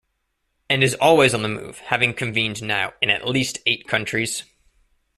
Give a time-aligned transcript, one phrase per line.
[0.67, 4.43] And is always on the move, having convened now in at least eight countries.